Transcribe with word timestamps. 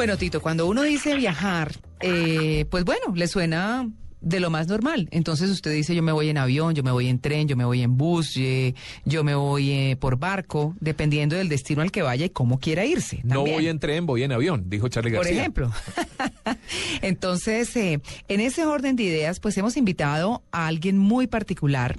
Bueno, 0.00 0.16
Tito, 0.16 0.40
cuando 0.40 0.66
uno 0.66 0.80
dice 0.82 1.14
viajar, 1.14 1.72
eh, 2.00 2.64
pues 2.70 2.86
bueno, 2.86 3.14
le 3.14 3.28
suena 3.28 3.86
de 4.22 4.40
lo 4.40 4.48
más 4.48 4.66
normal. 4.66 5.08
Entonces 5.10 5.50
usted 5.50 5.74
dice, 5.74 5.94
yo 5.94 6.02
me 6.02 6.10
voy 6.10 6.30
en 6.30 6.38
avión, 6.38 6.74
yo 6.74 6.82
me 6.82 6.90
voy 6.90 7.08
en 7.08 7.18
tren, 7.18 7.48
yo 7.48 7.54
me 7.54 7.66
voy 7.66 7.82
en 7.82 7.98
bus, 7.98 8.34
eh, 8.38 8.74
yo 9.04 9.24
me 9.24 9.34
voy 9.34 9.70
eh, 9.70 9.96
por 10.00 10.16
barco, 10.18 10.74
dependiendo 10.80 11.36
del 11.36 11.50
destino 11.50 11.82
al 11.82 11.92
que 11.92 12.00
vaya 12.00 12.24
y 12.24 12.30
cómo 12.30 12.58
quiera 12.58 12.86
irse. 12.86 13.20
No 13.24 13.42
voy 13.44 13.68
en 13.68 13.78
tren, 13.78 14.06
voy 14.06 14.22
en 14.22 14.32
avión, 14.32 14.70
dijo 14.70 14.88
Charlie 14.88 15.10
Por 15.10 15.24
García. 15.26 15.40
ejemplo. 15.42 15.70
Entonces, 17.02 17.74
eh, 17.76 18.00
en 18.28 18.40
ese 18.40 18.66
orden 18.66 18.96
de 18.96 19.04
ideas, 19.04 19.40
pues 19.40 19.56
hemos 19.58 19.76
invitado 19.76 20.42
a 20.52 20.66
alguien 20.66 20.98
muy 20.98 21.26
particular 21.26 21.96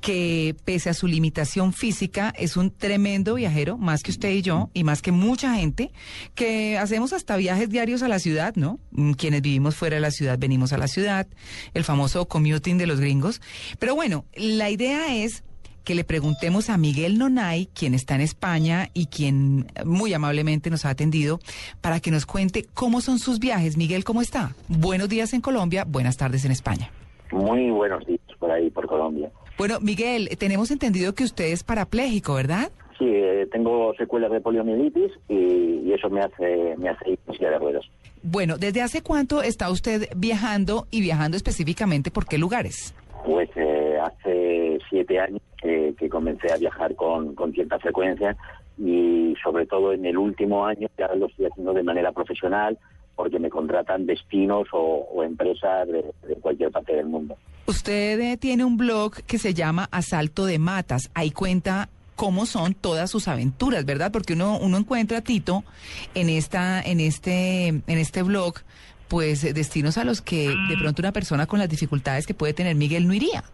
que, 0.00 0.56
pese 0.64 0.90
a 0.90 0.94
su 0.94 1.06
limitación 1.06 1.72
física, 1.72 2.32
es 2.36 2.56
un 2.56 2.70
tremendo 2.70 3.34
viajero, 3.34 3.78
más 3.78 4.02
que 4.02 4.10
usted 4.10 4.30
y 4.30 4.42
yo, 4.42 4.70
y 4.74 4.84
más 4.84 5.02
que 5.02 5.12
mucha 5.12 5.54
gente, 5.54 5.90
que 6.34 6.78
hacemos 6.78 7.12
hasta 7.12 7.36
viajes 7.36 7.68
diarios 7.70 8.02
a 8.02 8.08
la 8.08 8.18
ciudad, 8.18 8.54
¿no? 8.56 8.78
Mm, 8.92 9.12
Quienes 9.12 9.42
vivimos 9.42 9.76
fuera 9.76 9.96
de 9.96 10.00
la 10.00 10.10
ciudad 10.10 10.38
venimos 10.38 10.72
a 10.72 10.78
la 10.78 10.88
ciudad, 10.88 11.26
el 11.74 11.84
famoso 11.84 12.26
commuting 12.26 12.78
de 12.78 12.86
los 12.86 13.00
gringos. 13.00 13.40
Pero 13.78 13.94
bueno, 13.94 14.24
la 14.34 14.70
idea 14.70 15.14
es 15.14 15.42
que 15.84 15.94
le 15.94 16.04
preguntemos 16.04 16.70
a 16.70 16.78
Miguel 16.78 17.18
Nonay, 17.18 17.66
quien 17.66 17.94
está 17.94 18.14
en 18.14 18.22
España 18.22 18.88
y 18.94 19.06
quien 19.06 19.66
muy 19.84 20.14
amablemente 20.14 20.70
nos 20.70 20.84
ha 20.84 20.90
atendido, 20.90 21.40
para 21.80 22.00
que 22.00 22.10
nos 22.10 22.26
cuente 22.26 22.64
cómo 22.74 23.00
son 23.00 23.18
sus 23.18 23.38
viajes. 23.38 23.76
Miguel, 23.76 24.04
¿cómo 24.04 24.22
está? 24.22 24.54
Buenos 24.68 25.08
días 25.08 25.32
en 25.34 25.40
Colombia, 25.40 25.84
buenas 25.86 26.16
tardes 26.16 26.44
en 26.44 26.52
España. 26.52 26.90
Muy 27.30 27.70
buenos 27.70 28.04
días 28.06 28.20
por 28.38 28.50
ahí, 28.50 28.70
por 28.70 28.86
Colombia. 28.86 29.30
Bueno, 29.56 29.78
Miguel, 29.80 30.28
tenemos 30.38 30.70
entendido 30.70 31.14
que 31.14 31.24
usted 31.24 31.46
es 31.46 31.62
parapléjico, 31.62 32.34
¿verdad? 32.34 32.70
Sí, 32.98 33.06
eh, 33.06 33.46
tengo 33.50 33.92
secuelas 33.94 34.30
de 34.30 34.40
poliomielitis 34.40 35.10
y, 35.28 35.82
y 35.84 35.92
eso 35.92 36.08
me 36.10 36.20
hace, 36.20 36.76
me 36.78 36.88
hace 36.88 37.10
ir 37.10 37.18
de 37.38 37.58
ruedas. 37.58 37.84
Bueno, 38.22 38.56
¿desde 38.56 38.82
hace 38.82 39.02
cuánto 39.02 39.42
está 39.42 39.70
usted 39.70 40.08
viajando 40.16 40.86
y 40.90 41.00
viajando 41.00 41.36
específicamente 41.36 42.10
por 42.10 42.26
qué 42.26 42.38
lugares? 42.38 42.94
Pues 43.26 43.50
eh, 43.56 43.98
hace 44.02 44.78
siete 44.88 45.18
años 45.18 45.40
que 45.96 46.08
comencé 46.08 46.52
a 46.52 46.56
viajar 46.56 46.94
con, 46.94 47.34
con 47.34 47.52
cierta 47.52 47.78
frecuencia 47.78 48.36
y 48.78 49.34
sobre 49.42 49.66
todo 49.66 49.92
en 49.92 50.04
el 50.04 50.18
último 50.18 50.66
año 50.66 50.88
ya 50.98 51.14
lo 51.14 51.26
estoy 51.26 51.46
haciendo 51.46 51.72
de 51.72 51.82
manera 51.82 52.12
profesional 52.12 52.78
porque 53.14 53.38
me 53.38 53.48
contratan 53.48 54.06
destinos 54.06 54.66
o, 54.72 55.22
empresas 55.22 55.86
de, 55.86 56.04
de 56.26 56.34
cualquier 56.36 56.72
parte 56.72 56.96
del 56.96 57.06
mundo. 57.06 57.36
Usted 57.66 58.20
eh, 58.20 58.36
tiene 58.36 58.64
un 58.64 58.76
blog 58.76 59.22
que 59.22 59.38
se 59.38 59.54
llama 59.54 59.88
Asalto 59.92 60.46
de 60.46 60.58
Matas. 60.58 61.10
Ahí 61.14 61.30
cuenta 61.30 61.88
cómo 62.16 62.46
son 62.46 62.74
todas 62.74 63.10
sus 63.10 63.28
aventuras, 63.28 63.84
¿verdad? 63.84 64.12
Porque 64.12 64.34
uno, 64.34 64.58
uno 64.58 64.78
encuentra 64.78 65.18
a 65.18 65.20
Tito 65.22 65.64
en 66.14 66.28
esta, 66.28 66.80
en 66.82 67.00
este, 67.00 67.68
en 67.68 67.82
este 67.86 68.22
blog, 68.22 68.54
pues 69.14 69.44
eh, 69.44 69.52
destinos 69.52 69.96
a 69.96 70.02
los 70.02 70.20
que 70.20 70.48
de 70.48 70.76
pronto 70.76 71.00
una 71.00 71.12
persona 71.12 71.46
con 71.46 71.60
las 71.60 71.68
dificultades 71.68 72.26
que 72.26 72.34
puede 72.34 72.52
tener 72.52 72.74
Miguel 72.74 73.06
no 73.06 73.14
iría. 73.14 73.44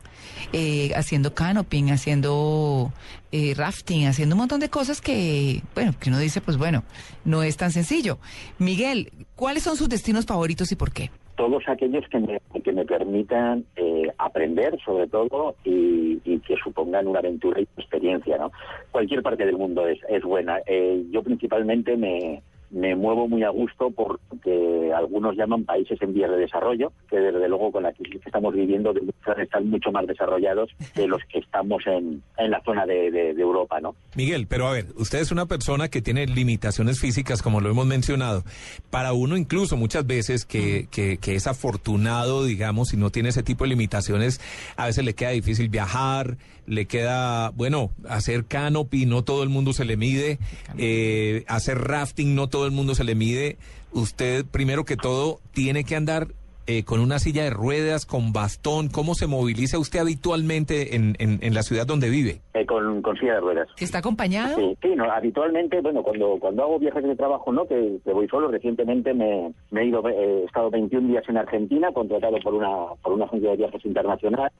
Eh, 0.54 0.90
haciendo 0.96 1.34
canoping, 1.34 1.90
haciendo 1.90 2.90
eh, 3.30 3.52
rafting, 3.54 4.06
haciendo 4.06 4.36
un 4.36 4.38
montón 4.38 4.60
de 4.60 4.70
cosas 4.70 5.02
que, 5.02 5.60
bueno, 5.74 5.92
que 6.00 6.08
uno 6.08 6.18
dice, 6.18 6.40
pues 6.40 6.56
bueno, 6.56 6.82
no 7.26 7.42
es 7.42 7.58
tan 7.58 7.72
sencillo. 7.72 8.16
Miguel, 8.58 9.12
¿cuáles 9.36 9.64
son 9.64 9.76
sus 9.76 9.90
destinos 9.90 10.24
favoritos 10.24 10.72
y 10.72 10.76
por 10.76 10.92
qué? 10.92 11.10
todos 11.36 11.62
aquellos 11.68 12.06
que 12.08 12.18
me, 12.18 12.38
que 12.62 12.70
me 12.70 12.84
permitan 12.84 13.64
eh, 13.74 14.12
aprender, 14.18 14.78
sobre 14.84 15.06
todo, 15.06 15.54
y, 15.64 16.20
y 16.22 16.38
que 16.40 16.54
supongan 16.62 17.06
una 17.06 17.20
aventura 17.20 17.62
y 17.62 17.68
experiencia, 17.78 18.36
¿no? 18.36 18.52
Cualquier 18.90 19.22
parte 19.22 19.46
del 19.46 19.56
mundo 19.56 19.86
es, 19.86 19.98
es 20.10 20.22
buena. 20.22 20.58
Eh, 20.66 21.02
yo 21.10 21.22
principalmente 21.22 21.96
me, 21.96 22.42
me 22.70 22.94
muevo 22.94 23.28
muy 23.28 23.42
a 23.42 23.50
gusto 23.50 23.90
porque 23.90 24.92
algunos 24.96 25.36
llaman 25.36 25.64
países 25.64 26.00
en 26.02 26.14
vías 26.14 26.30
de 26.30 26.36
desarrollo, 26.36 26.92
que 27.08 27.16
desde 27.16 27.48
luego 27.48 27.72
con 27.72 27.82
la 27.82 27.92
crisis 27.92 28.20
que 28.20 28.28
estamos 28.28 28.54
viviendo 28.54 28.94
están 29.38 29.68
mucho 29.68 29.90
más 29.90 30.06
desarrollados 30.06 30.70
que 30.94 31.06
los 31.06 31.22
que 31.24 31.38
estamos 31.38 31.84
en, 31.86 32.22
en 32.38 32.50
la 32.50 32.62
zona 32.62 32.86
de, 32.86 33.10
de, 33.10 33.34
de 33.34 33.42
Europa, 33.42 33.80
¿no? 33.80 33.94
Miguel, 34.14 34.46
pero 34.46 34.68
a 34.68 34.72
ver, 34.72 34.86
usted 34.96 35.18
es 35.18 35.32
una 35.32 35.46
persona 35.46 35.88
que 35.88 36.02
tiene 36.02 36.26
limitaciones 36.26 37.00
físicas, 37.00 37.42
como 37.42 37.60
lo 37.60 37.70
hemos 37.70 37.86
mencionado. 37.86 38.44
Para 38.90 39.12
uno 39.12 39.36
incluso 39.36 39.76
muchas 39.76 40.06
veces 40.06 40.44
que, 40.44 40.86
que, 40.90 41.18
que 41.18 41.34
es 41.34 41.46
afortunado, 41.46 42.44
digamos, 42.44 42.92
y 42.94 42.96
no 42.96 43.10
tiene 43.10 43.30
ese 43.30 43.42
tipo 43.42 43.64
de 43.64 43.70
limitaciones, 43.70 44.40
a 44.76 44.86
veces 44.86 45.04
le 45.04 45.14
queda 45.14 45.30
difícil 45.30 45.68
viajar, 45.68 46.36
le 46.70 46.86
queda, 46.86 47.50
bueno, 47.50 47.90
hacer 48.08 48.46
canopy, 48.46 49.04
no 49.04 49.22
todo 49.22 49.42
el 49.42 49.48
mundo 49.48 49.72
se 49.72 49.84
le 49.84 49.96
mide, 49.96 50.38
eh, 50.78 51.44
hacer 51.48 51.78
rafting, 51.78 52.34
no 52.34 52.48
todo 52.48 52.64
el 52.64 52.72
mundo 52.72 52.94
se 52.94 53.04
le 53.04 53.14
mide. 53.14 53.58
Usted, 53.92 54.44
primero 54.46 54.84
que 54.84 54.96
todo, 54.96 55.40
tiene 55.52 55.82
que 55.82 55.96
andar 55.96 56.28
eh, 56.68 56.84
con 56.84 57.00
una 57.00 57.18
silla 57.18 57.42
de 57.42 57.50
ruedas, 57.50 58.06
con 58.06 58.32
bastón. 58.32 58.88
¿Cómo 58.88 59.16
se 59.16 59.26
moviliza 59.26 59.80
usted 59.80 59.98
habitualmente 59.98 60.94
en, 60.94 61.16
en, 61.18 61.40
en 61.42 61.54
la 61.54 61.62
ciudad 61.62 61.84
donde 61.84 62.08
vive? 62.08 62.42
Eh, 62.54 62.64
con, 62.64 63.02
con 63.02 63.16
silla 63.16 63.34
de 63.34 63.40
ruedas. 63.40 63.68
¿Está 63.76 63.98
acompañado? 63.98 64.54
Sí, 64.54 64.76
sí, 64.80 64.94
no, 64.94 65.10
habitualmente, 65.10 65.80
bueno, 65.80 66.04
cuando, 66.04 66.38
cuando 66.38 66.62
hago 66.62 66.78
viajes 66.78 67.02
de 67.02 67.16
trabajo, 67.16 67.50
¿no? 67.50 67.66
Que, 67.66 67.98
que 68.04 68.12
voy 68.12 68.28
solo, 68.28 68.48
recientemente 68.52 69.12
me, 69.12 69.52
me 69.72 69.82
he 69.82 69.86
ido, 69.86 70.08
eh, 70.08 70.42
he 70.42 70.44
estado 70.44 70.70
21 70.70 71.08
días 71.08 71.24
en 71.28 71.38
Argentina, 71.38 71.90
contratado 71.92 72.38
por 72.38 72.54
una, 72.54 72.94
por 73.02 73.14
una 73.14 73.24
agencia 73.24 73.50
de 73.50 73.56
viajes 73.56 73.84
internacional, 73.84 74.52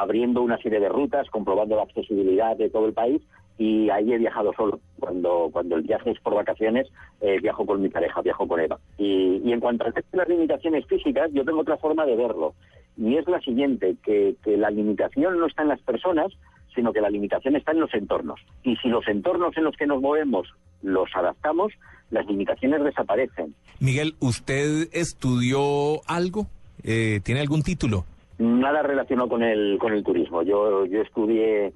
abriendo 0.00 0.42
una 0.42 0.58
serie 0.58 0.80
de 0.80 0.88
rutas, 0.88 1.28
comprobando 1.30 1.76
la 1.76 1.82
accesibilidad 1.82 2.56
de 2.56 2.70
todo 2.70 2.86
el 2.86 2.92
país, 2.92 3.22
y 3.58 3.88
ahí 3.90 4.12
he 4.12 4.18
viajado 4.18 4.52
solo. 4.54 4.80
Cuando, 5.00 5.48
cuando 5.52 5.76
el 5.76 5.82
viaje 5.82 6.10
es 6.10 6.20
por 6.20 6.34
vacaciones, 6.34 6.88
eh, 7.20 7.38
viajo 7.40 7.64
con 7.64 7.80
mi 7.80 7.88
pareja, 7.88 8.20
viajo 8.20 8.46
con 8.46 8.60
Eva. 8.60 8.78
Y, 8.98 9.50
en 9.50 9.60
cuanto 9.60 9.84
a 9.84 9.92
las 10.12 10.28
limitaciones 10.28 10.84
físicas, 10.86 11.30
yo 11.32 11.44
tengo 11.44 11.60
otra 11.60 11.78
forma 11.78 12.04
de 12.04 12.16
verlo. 12.16 12.54
Y 12.98 13.16
es 13.16 13.26
la 13.26 13.40
siguiente, 13.40 13.96
que, 14.02 14.36
que 14.42 14.56
la 14.56 14.70
limitación 14.70 15.38
no 15.38 15.46
está 15.46 15.62
en 15.62 15.68
las 15.68 15.80
personas, 15.80 16.32
sino 16.74 16.92
que 16.92 17.00
la 17.00 17.10
limitación 17.10 17.56
está 17.56 17.72
en 17.72 17.80
los 17.80 17.94
entornos. 17.94 18.40
Y 18.62 18.76
si 18.76 18.88
los 18.88 19.06
entornos 19.08 19.56
en 19.56 19.64
los 19.64 19.76
que 19.76 19.86
nos 19.86 20.02
movemos 20.02 20.48
los 20.82 21.08
adaptamos, 21.14 21.72
las 22.10 22.26
limitaciones 22.26 22.84
desaparecen. 22.84 23.54
Miguel, 23.80 24.14
¿usted 24.20 24.88
estudió 24.92 26.02
algo? 26.06 26.46
Eh, 26.84 27.20
¿Tiene 27.24 27.40
algún 27.40 27.62
título? 27.62 28.04
Nada 28.38 28.82
relacionado 28.82 29.28
con 29.28 29.42
el, 29.42 29.78
con 29.78 29.92
el 29.92 30.02
turismo. 30.04 30.42
Yo, 30.42 30.84
yo 30.86 31.00
estudié, 31.02 31.72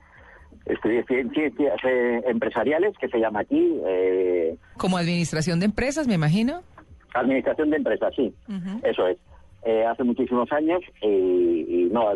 estudié 0.67 1.05
cien- 1.07 1.33
ciencias 1.33 1.75
empresariales, 2.27 2.97
que 2.99 3.09
se 3.09 3.19
llama 3.19 3.41
aquí, 3.41 3.79
eh, 3.87 4.57
Como 4.77 4.99
administración 4.99 5.59
de 5.61 5.67
empresas, 5.67 6.07
me 6.07 6.15
imagino. 6.15 6.61
administración 7.15 7.71
de 7.71 7.77
empresas, 7.79 8.13
sí, 8.15 8.33
eso 8.83 9.07
es. 9.07 9.19
Eh, 9.63 9.85
hace 9.85 10.05
muchísimos 10.05 10.51
años 10.53 10.81
y, 11.03 11.07
y 11.07 11.89
no, 11.93 12.07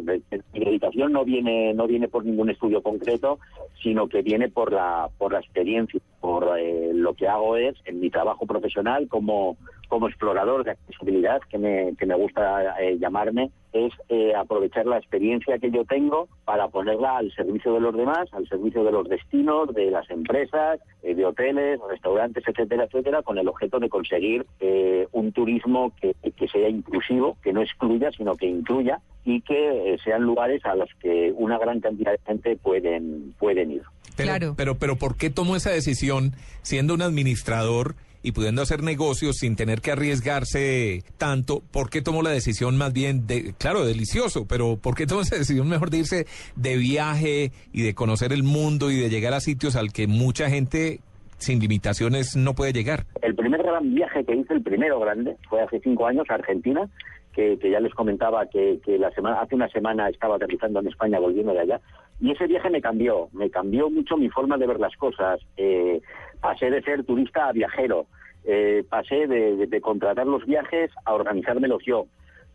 mi 0.54 0.60
dedicación 0.64 1.12
no 1.12 1.26
viene 1.26 1.74
no 1.74 1.86
viene 1.86 2.08
por 2.08 2.24
ningún 2.24 2.48
estudio 2.48 2.82
concreto, 2.82 3.38
sino 3.82 4.08
que 4.08 4.22
viene 4.22 4.48
por 4.48 4.72
la 4.72 5.10
por 5.18 5.34
la 5.34 5.40
experiencia, 5.40 6.00
por 6.22 6.58
eh, 6.58 6.92
lo 6.94 7.12
que 7.12 7.28
hago 7.28 7.58
es 7.58 7.74
en 7.84 8.00
mi 8.00 8.08
trabajo 8.08 8.46
profesional 8.46 9.08
como 9.08 9.58
como 9.88 10.08
explorador 10.08 10.64
de 10.64 10.72
accesibilidad, 10.72 11.40
que 11.48 11.58
me, 11.58 11.94
que 11.96 12.06
me 12.06 12.14
gusta 12.14 12.80
eh, 12.80 12.98
llamarme, 12.98 13.50
es 13.72 13.92
eh, 14.08 14.32
aprovechar 14.34 14.86
la 14.86 14.98
experiencia 14.98 15.58
que 15.58 15.70
yo 15.70 15.84
tengo 15.84 16.28
para 16.44 16.68
ponerla 16.68 17.18
al 17.18 17.32
servicio 17.32 17.74
de 17.74 17.80
los 17.80 17.96
demás, 17.96 18.28
al 18.32 18.48
servicio 18.48 18.84
de 18.84 18.92
los 18.92 19.08
destinos, 19.08 19.74
de 19.74 19.90
las 19.90 20.08
empresas, 20.10 20.78
eh, 21.02 21.14
de 21.14 21.26
hoteles, 21.26 21.80
restaurantes, 21.88 22.44
etcétera, 22.46 22.84
etcétera, 22.84 23.22
con 23.22 23.36
el 23.36 23.48
objeto 23.48 23.80
de 23.80 23.88
conseguir 23.88 24.46
eh, 24.60 25.08
un 25.12 25.32
turismo 25.32 25.92
que, 26.00 26.14
que 26.36 26.48
sea 26.48 26.68
inclusivo, 26.68 27.36
que 27.42 27.52
no 27.52 27.62
excluya, 27.62 28.10
sino 28.12 28.36
que 28.36 28.46
incluya 28.46 29.00
y 29.24 29.40
que 29.40 29.94
eh, 29.94 29.98
sean 30.04 30.22
lugares 30.22 30.64
a 30.64 30.76
los 30.76 30.88
que 31.00 31.32
una 31.36 31.58
gran 31.58 31.80
cantidad 31.80 32.12
de 32.12 32.18
gente 32.26 32.56
pueden, 32.56 33.34
pueden 33.38 33.72
ir. 33.72 33.82
Pero, 34.16 34.28
Claro. 34.28 34.54
pero, 34.56 34.76
pero 34.76 34.96
¿por 34.96 35.16
qué 35.16 35.30
tomó 35.30 35.56
esa 35.56 35.70
decisión 35.70 36.34
siendo 36.62 36.94
un 36.94 37.02
administrador 37.02 37.96
y 38.24 38.32
pudiendo 38.32 38.62
hacer 38.62 38.82
negocios 38.82 39.36
sin 39.36 39.54
tener 39.54 39.80
que 39.80 39.92
arriesgarse 39.92 41.04
tanto? 41.18 41.62
¿Por 41.70 41.90
qué 41.90 42.02
tomó 42.02 42.22
la 42.22 42.30
decisión 42.30 42.76
más 42.76 42.92
bien 42.92 43.26
de, 43.28 43.54
claro, 43.58 43.84
delicioso, 43.84 44.46
pero 44.48 44.76
¿por 44.76 44.96
qué 44.96 45.06
tomó 45.06 45.20
esa 45.20 45.36
decisión 45.36 45.68
mejor 45.68 45.90
de 45.90 45.98
irse 45.98 46.26
de 46.56 46.76
viaje 46.76 47.52
y 47.72 47.82
de 47.82 47.94
conocer 47.94 48.32
el 48.32 48.42
mundo 48.42 48.90
y 48.90 48.96
de 48.96 49.10
llegar 49.10 49.34
a 49.34 49.40
sitios 49.40 49.76
al 49.76 49.92
que 49.92 50.08
mucha 50.08 50.50
gente 50.50 51.00
sin 51.36 51.60
limitaciones 51.60 52.36
no 52.36 52.54
puede 52.54 52.72
llegar. 52.72 53.04
El 53.22 53.34
primer 53.34 53.62
gran 53.62 53.94
viaje 53.94 54.24
que 54.24 54.34
hice, 54.34 54.54
el 54.54 54.62
primero 54.62 54.98
grande, 54.98 55.36
fue 55.48 55.60
hace 55.62 55.80
cinco 55.80 56.06
años 56.06 56.24
a 56.30 56.34
Argentina, 56.34 56.88
que, 57.34 57.58
ya 57.58 57.80
les 57.80 57.92
comentaba 57.94 58.46
que, 58.46 58.80
la 58.86 59.10
semana, 59.10 59.40
hace 59.40 59.54
una 59.54 59.68
semana 59.68 60.08
estaba 60.08 60.36
aterrizando 60.36 60.80
en 60.80 60.88
España 60.88 61.18
volviendo 61.18 61.52
de 61.52 61.60
allá. 61.60 61.80
Y 62.20 62.30
ese 62.30 62.46
viaje 62.46 62.70
me 62.70 62.80
cambió, 62.80 63.28
me 63.32 63.50
cambió 63.50 63.90
mucho 63.90 64.16
mi 64.16 64.30
forma 64.30 64.56
de 64.56 64.66
ver 64.66 64.78
las 64.78 64.96
cosas. 64.96 65.40
Eh, 65.56 66.00
pasé 66.44 66.68
de 66.68 66.82
ser 66.82 67.04
turista 67.04 67.48
a 67.48 67.52
viajero, 67.52 68.04
eh, 68.44 68.84
pasé 68.86 69.26
de, 69.26 69.80
contratar 69.80 70.26
los 70.26 70.44
viajes 70.44 70.90
a 71.06 71.14
organizármelos 71.14 71.82
yo. 71.86 72.04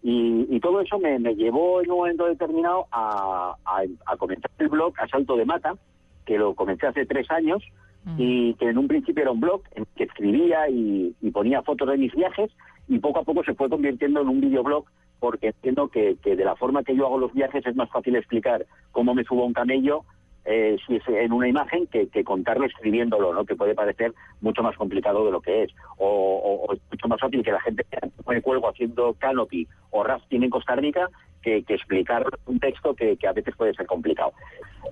Y, 0.03 0.59
todo 0.59 0.81
eso 0.81 0.99
me, 0.99 1.17
llevó 1.33 1.81
en 1.81 1.89
un 1.89 1.97
momento 1.97 2.27
determinado 2.27 2.85
a, 2.91 3.55
a, 4.05 4.17
comenzar 4.17 4.51
el 4.59 4.67
blog 4.67 4.93
Asalto 4.99 5.35
de 5.35 5.45
Mata, 5.45 5.73
que 6.23 6.37
lo 6.37 6.53
comencé 6.53 6.85
hace 6.85 7.07
tres 7.07 7.31
años 7.31 7.63
mm. 8.05 8.15
y 8.19 8.53
que 8.53 8.69
en 8.69 8.77
un 8.77 8.87
principio 8.87 9.23
era 9.23 9.31
un 9.31 9.39
blog 9.39 9.63
en 9.71 9.87
que 9.95 10.03
escribía 10.03 10.69
y, 10.69 11.15
ponía 11.33 11.63
fotos 11.63 11.89
de 11.89 11.97
mis 11.97 12.13
viajes 12.13 12.51
y 12.87 12.99
poco 12.99 13.19
a 13.19 13.23
poco 13.23 13.43
se 13.43 13.55
fue 13.55 13.69
convirtiendo 13.69 14.21
en 14.21 14.29
un 14.29 14.41
videoblog 14.41 14.85
porque 15.19 15.47
entiendo 15.47 15.87
que, 15.87 16.17
que 16.21 16.35
de 16.35 16.45
la 16.45 16.55
forma 16.55 16.83
que 16.83 16.95
yo 16.95 17.07
hago 17.07 17.17
los 17.17 17.33
viajes 17.33 17.65
es 17.65 17.75
más 17.75 17.89
fácil 17.89 18.15
explicar 18.15 18.65
cómo 18.91 19.15
me 19.15 19.23
subo 19.23 19.43
a 19.43 19.47
un 19.47 19.53
camello 19.53 20.03
eh, 20.45 20.77
si 20.85 20.95
es 20.95 21.07
en 21.07 21.31
una 21.31 21.47
imagen 21.47 21.87
que, 21.87 22.07
contarlo 22.23 22.65
escribiéndolo, 22.65 23.33
¿no? 23.33 23.45
que 23.45 23.55
puede 23.55 23.75
parecer 23.75 24.13
mucho 24.41 24.63
más 24.63 24.75
complicado 24.75 25.25
de 25.25 25.31
lo 25.31 25.41
que 25.41 25.63
es. 25.63 25.71
O, 25.97 26.67
es 26.73 26.79
mucho 26.91 27.07
más 27.07 27.19
fácil 27.19 27.43
que 27.43 27.51
la 27.51 27.61
gente 27.61 27.85
me 28.27 28.41
cuelgo 28.41 28.69
haciendo 28.69 29.13
canopy 29.13 29.67
o 29.91 30.03
rafting 30.03 30.43
en 30.43 30.49
Costa 30.49 30.75
Rica 30.75 31.09
que, 31.41 31.63
explicar 31.67 32.25
un 32.45 32.59
texto 32.59 32.93
que, 32.93 33.17
a 33.27 33.33
veces 33.33 33.55
puede 33.55 33.73
ser 33.73 33.85
complicado. 33.85 34.33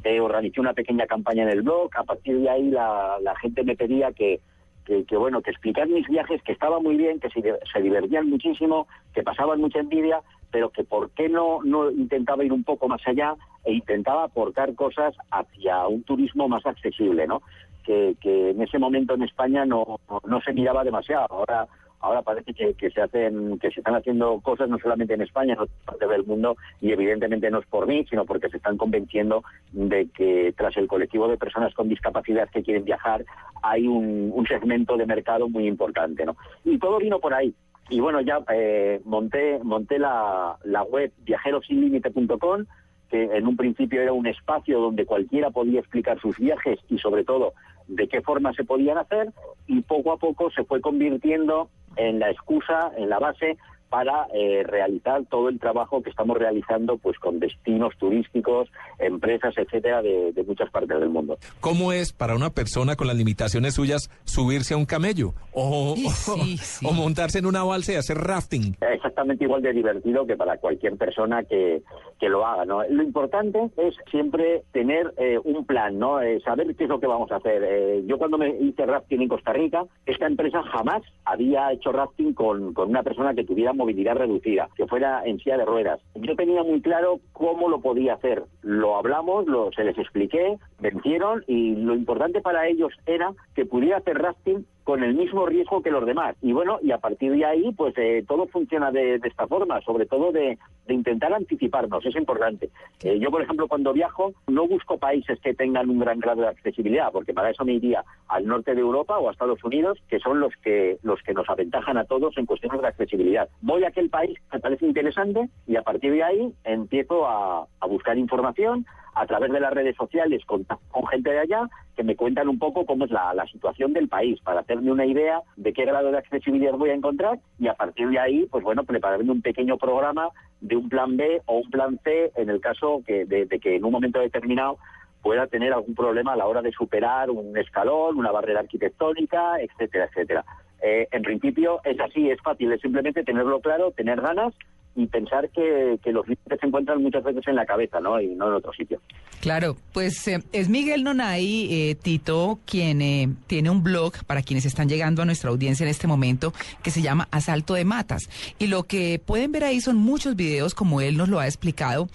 Eh, 0.04 0.20
organicé 0.20 0.62
una 0.62 0.74
pequeña 0.74 1.06
campaña 1.06 1.44
en 1.44 1.50
el 1.50 1.62
blog, 1.62 1.90
a 1.96 2.04
partir 2.04 2.40
de 2.40 2.50
ahí 2.50 2.70
la, 2.70 3.36
gente 3.42 3.64
me 3.64 3.76
pedía 3.76 4.12
que, 4.12 4.40
que, 4.86 5.18
bueno, 5.18 5.42
que 5.42 5.52
explicar 5.52 5.88
mis 5.88 6.08
viajes, 6.08 6.42
que 6.44 6.54
estaba 6.54 6.80
muy 6.80 6.96
bien, 6.96 7.20
que 7.20 7.30
se 7.30 7.82
divertían 7.82 8.30
muchísimo, 8.30 8.88
que 9.14 9.24
pasaban 9.24 9.60
mucha 9.60 9.80
envidia, 9.80 10.22
pero 10.52 10.70
que 10.70 10.84
por 10.84 11.12
qué 11.12 11.30
no, 11.30 11.60
no 11.64 11.92
intentaba 11.92 12.44
ir 12.44 12.54
un 12.54 12.64
poco 12.64 12.88
más 12.88 13.02
allá 13.06 13.36
e 13.66 13.74
intentaba 13.74 14.24
aportar 14.24 14.74
cosas 14.76 15.16
hacia 15.32 15.88
un 15.88 16.04
turismo 16.04 16.48
más 16.48 16.66
accesible, 16.66 17.28
¿no? 17.28 17.42
Que, 17.84 18.16
en 18.22 18.62
ese 18.62 18.80
momento 18.80 19.14
en 19.14 19.24
España 19.24 19.66
no, 19.66 20.00
no 20.26 20.42
se 20.42 20.52
miraba 20.52 20.84
demasiado. 20.84 21.28
Ahora 21.30 21.68
ahora 22.00 22.22
parece 22.22 22.54
que, 22.54 22.74
que, 22.76 22.92
se 22.92 23.02
hacen 23.02 23.58
que 23.60 23.72
se 23.72 23.80
están 23.80 23.96
haciendo 23.96 24.40
cosas 24.42 24.70
no 24.70 24.78
solamente 24.78 25.14
en 25.14 25.22
España, 25.22 25.54
en 25.54 25.60
otras 25.60 25.80
partes 25.86 26.10
del 26.10 26.26
mundo 26.26 26.56
y 26.80 26.92
evidentemente 26.92 27.50
no 27.50 27.60
es 27.60 27.66
por 27.66 27.88
mí, 27.88 28.06
sino 28.10 28.26
porque 28.26 28.50
se 28.50 28.58
están 28.58 28.78
convenciendo 28.78 29.44
de 29.72 30.08
que 30.10 30.54
tras 30.56 30.78
el 30.78 30.88
colectivo 30.88 31.28
de 31.28 31.38
personas 31.38 31.74
con 31.74 31.90
discapacidad 31.90 32.50
que 32.50 32.64
quieren 32.64 32.86
viajar 32.86 33.26
hay 33.64 33.88
un, 33.88 34.32
un 34.34 34.46
segmento 34.46 34.96
de 34.98 35.06
mercado 35.06 35.50
muy 35.50 35.68
importante, 35.68 36.26
¿no? 36.26 36.36
Y 36.64 36.78
todo 36.78 37.00
vino 37.00 37.20
por 37.20 37.34
ahí 37.34 37.54
y 37.90 38.00
bueno, 38.00 38.22
ya 38.22 38.40
eh, 38.54 39.02
monté, 39.06 39.60
monté 39.64 40.00
la, 40.00 40.58
la 40.64 40.84
web 40.84 41.12
viajerosinlimite.com, 41.24 42.66
que 43.10 43.24
en 43.24 43.48
un 43.48 43.56
principio 43.56 44.02
era 44.02 44.14
un 44.14 44.28
espacio 44.28 44.80
donde 44.80 45.06
cualquiera 45.06 45.50
podía 45.50 45.80
explicar 45.80 46.20
sus 46.20 46.38
viajes 46.38 46.80
y 46.90 46.98
sobre 46.98 47.24
todo 47.24 47.54
de 47.88 48.08
qué 48.08 48.22
forma 48.22 48.54
se 48.54 48.66
podían 48.66 48.98
hacer 48.98 49.32
y 49.66 49.82
poco 49.82 50.12
a 50.12 50.18
poco 50.18 50.52
se 50.52 50.66
fue 50.66 50.82
convirtiendo 50.82 51.70
en 51.96 52.20
la 52.20 52.30
excusa, 52.30 52.92
en 52.98 53.10
la 53.10 53.20
base 53.20 53.58
para 53.90 54.28
eh, 54.34 54.64
realizar 54.64 55.26
todo 55.30 55.50
el 55.50 55.60
trabajo 55.60 56.02
que 56.02 56.10
estamos 56.10 56.38
realizando 56.38 56.98
pues 56.98 57.18
con 57.20 57.40
destinos 57.40 57.94
turísticos, 57.98 58.70
empresas, 59.00 59.54
etcétera, 59.58 60.02
de, 60.02 60.34
muchas 60.46 60.70
partes 60.70 61.00
del 61.00 61.10
mundo. 61.10 61.38
¿Cómo 61.60 61.92
es 61.92 62.14
para 62.14 62.36
una 62.36 62.50
persona 62.50 62.96
con 62.96 63.08
las 63.08 63.18
limitaciones 63.18 63.74
suyas 63.76 64.10
subirse 64.24 64.74
a 64.74 64.78
un 64.78 64.86
camello 64.86 65.34
o, 65.52 65.96
o, 66.84 66.94
montarse 66.94 67.40
en 67.40 67.46
una 67.46 67.64
balsa 67.64 67.94
y 67.94 67.96
hacer 67.96 68.18
rafting? 68.18 68.76
Exactamente 68.82 69.44
igual 69.44 69.62
de 69.62 69.74
divertido 69.74 70.26
que 70.26 70.36
para 70.36 70.58
cualquier 70.58 70.98
persona 70.98 71.44
que, 71.44 71.82
que 72.20 72.30
lo 72.30 72.46
haga. 72.46 72.66
¿no? 72.66 72.84
Lo 72.90 73.04
importante 73.04 73.70
es 73.78 73.96
siempre 74.10 74.64
tener 74.72 75.14
eh, 75.18 75.38
un 75.44 75.66
plan, 75.66 76.00
¿no? 76.00 76.22
Eh, 76.22 76.40
saber 76.42 76.76
qué 76.76 76.86
es 76.86 76.90
lo 76.90 77.00
que 77.00 77.08
vamos 77.08 77.32
a 77.32 77.38
hacer. 77.38 78.04
yo 78.06 78.18
cuando 78.18 78.38
me 78.38 78.50
hice 78.50 78.86
rafting 78.86 79.22
en 79.22 79.28
Costa 79.28 79.54
Rica, 79.54 79.86
esta 80.06 80.28
empresa 80.28 80.64
jamás 80.64 81.04
había 81.26 81.72
hecho 81.72 81.92
rafting 81.92 82.34
con, 82.34 82.74
con 82.74 82.90
una 82.90 83.04
persona 83.04 83.34
que 83.34 83.44
tuviera 83.44 83.74
movilidad 83.78 84.16
reducida, 84.16 84.70
que 84.76 84.88
fuera 84.88 85.24
en 85.26 85.40
silla 85.40 85.58
de 85.58 85.66
ruedas. 85.66 86.02
Yo 86.16 86.36
tenía 86.36 86.64
muy 86.64 86.82
claro 86.82 87.20
cómo 87.32 87.70
lo 87.70 87.80
podía 87.80 88.16
hacer. 88.16 88.44
Lo 88.62 88.98
hablamos, 88.98 89.48
lo, 89.48 89.72
se 89.72 89.84
les 89.84 89.98
expliqué, 89.98 90.58
vencieron 90.80 91.44
y 91.48 91.76
lo 91.76 91.96
importante 91.96 92.42
para 92.42 92.68
ellos 92.68 92.92
era 93.06 93.34
que 93.56 93.66
pudiera 93.66 93.98
hacer 93.98 94.18
rafting 94.18 94.66
con 94.88 95.04
el 95.04 95.16
mismo 95.16 95.46
riesgo 95.46 95.82
que 95.82 95.92
los 95.92 96.06
demás. 96.06 96.38
Y 96.42 96.54
bueno, 96.54 96.80
y 96.82 96.92
a 96.92 96.98
partir 96.98 97.34
de 97.34 97.44
ahí, 97.44 97.74
pues 97.74 97.94
eh, 97.98 98.24
todo 98.26 98.48
funciona 98.48 98.90
de, 98.90 99.16
esta 99.16 99.46
forma, 99.46 99.82
sobre 99.82 100.06
todo 100.06 100.32
de, 100.32 100.58
intentar 100.88 101.34
anticiparnos, 101.34 102.06
es 102.06 102.16
importante. 102.16 102.70
Eh, 103.04 103.20
yo, 103.20 103.30
por 103.30 103.42
ejemplo, 103.42 103.68
cuando 103.68 103.92
viajo, 103.92 104.32
no 104.48 104.66
busco 104.66 104.98
países 104.98 105.42
que 105.42 105.54
tengan 105.54 105.90
un 105.90 106.00
gran 106.00 106.22
grado 106.22 106.44
de 106.44 106.48
accesibilidad, 106.48 107.12
porque 107.12 107.34
para 107.34 107.50
eso 107.50 107.66
me 107.66 107.74
iría 107.74 108.06
al 108.30 108.48
norte 108.48 108.76
de 108.76 108.80
Europa 108.80 109.18
o 109.18 109.28
a 109.28 109.34
Estados 109.34 109.62
Unidos, 109.62 110.00
que 110.08 110.20
son 110.20 110.40
los 110.40 110.54
que, 110.64 111.00
los 111.04 111.22
que 111.22 111.34
nos 111.34 111.50
aventajan 111.50 111.98
a 111.98 112.06
todos 112.06 112.38
en 112.38 112.46
cuestiones 112.46 112.80
de 112.80 112.88
accesibilidad. 112.88 113.50
Voy 113.60 113.84
a 113.84 113.90
aquel 113.90 114.10
país 114.10 114.40
que 114.40 114.56
me 114.56 114.62
parece 114.62 114.86
interesante 114.86 115.50
y 115.68 115.76
a 115.76 115.82
partir 115.82 116.14
de 116.14 116.24
ahí 116.24 116.54
empiezo 116.64 117.28
a, 117.28 117.68
a 117.82 117.88
buscar 117.88 118.18
información, 118.18 118.86
a 119.20 119.26
través 119.26 119.52
de 119.52 119.60
las 119.60 119.74
redes 119.74 119.96
sociales 119.96 120.44
con, 120.46 120.64
con 120.64 121.08
gente 121.08 121.32
de 121.32 121.40
allá 121.40 121.68
que 121.96 122.04
me 122.04 122.16
cuentan 122.16 122.48
un 122.48 122.60
poco 122.60 122.86
cómo 122.86 123.06
es 123.06 123.12
la, 123.12 123.34
situación 123.52 123.94
del 123.94 124.08
país, 124.08 124.40
para 124.42 124.60
hacerme 124.60 124.92
una 124.92 125.06
idea 125.06 125.42
de 125.56 125.74
qué 125.74 125.86
grado 125.86 126.12
de 126.12 126.18
accesibilidad 126.18 126.74
voy 126.74 126.92
a 126.92 126.94
encontrar 126.94 127.40
y 127.58 127.68
a 127.68 127.74
partir 127.74 128.10
de 128.10 128.20
ahí, 128.20 128.46
pues 128.52 128.64
bueno, 128.64 128.84
prepararme 128.84 129.32
un 129.32 129.42
pequeño 129.42 129.78
programa 129.78 130.30
de 130.62 130.76
un 130.76 130.90
plan 130.90 131.18
B 131.18 131.42
o 131.46 131.58
un 131.58 131.70
plan 131.72 132.00
C 132.04 132.32
en 132.36 132.50
el 132.50 132.62
caso 132.62 133.02
que, 133.06 133.26
de, 133.26 133.48
que 133.48 133.78
en 133.78 133.86
un 133.86 133.92
momento 133.92 134.20
determinado 134.20 134.78
pueda 135.24 135.48
tener 135.48 135.74
algún 135.74 135.96
problema 135.96 136.34
a 136.34 136.36
la 136.36 136.46
hora 136.46 136.62
de 136.62 136.72
superar 136.72 137.32
un 137.32 137.58
escalón, 137.58 138.18
una 138.18 138.32
barrera 138.32 138.60
arquitectónica, 138.60 139.60
etcétera, 139.60 140.06
etcétera. 140.06 140.46
Eh, 140.82 141.08
en 141.12 141.24
principio 141.24 141.80
es 141.84 142.00
así, 142.00 142.30
es 142.30 142.40
fácil, 142.42 142.72
es 142.72 142.82
simplemente 142.82 143.24
tenerlo 143.24 143.60
claro, 143.62 143.92
tener 143.92 144.22
ganas 144.22 144.54
y 144.98 145.06
pensar 145.06 145.50
que, 145.52 146.00
los 146.06 146.28
límites 146.28 146.60
se 146.60 146.66
encuentran 146.66 147.04
muchas 147.04 147.24
veces 147.24 147.48
en 147.48 147.56
la 147.56 147.68
cabeza, 147.68 148.00
¿no? 148.00 148.20
Y 148.20 148.34
no 148.36 148.48
en 148.48 148.54
otro 148.54 148.74
sitio. 148.74 149.00
Claro, 149.40 149.78
pues 149.94 150.28
eh, 150.28 150.44
es 150.52 150.68
Miguel 150.68 151.04
Nonay, 151.04 151.68
eh, 151.72 151.96
Tito, 151.96 152.60
quien 152.66 153.02
eh, 153.04 153.30
tiene 153.46 153.70
un 153.70 153.84
blog 153.84 154.14
para 154.26 154.42
quienes 154.42 154.66
están 154.66 154.90
llegando 154.90 155.22
a 155.22 155.26
nuestra 155.26 155.52
audiencia 155.52 155.84
en 155.84 155.90
este 155.90 156.08
momento 156.08 156.54
que 156.82 156.90
se 156.90 157.04
llama 157.04 157.28
Asalto 157.30 157.76
de 157.76 157.86
Matas. 157.86 158.30
Y 158.58 158.66
lo 158.68 158.84
que 158.84 159.22
pueden 159.24 159.52
ver 159.52 159.64
ahí 159.64 159.80
son 159.80 159.98
muchos 159.98 160.36
videos, 160.36 160.74
como 160.74 161.02
él 161.02 161.18
nos 161.18 161.30
lo 161.30 161.40
ha 161.40 161.46
explicado, 161.46 162.10